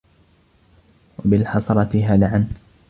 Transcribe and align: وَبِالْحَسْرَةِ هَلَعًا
وَبِالْحَسْرَةِ 1.19 1.89
هَلَعًا 2.05 2.47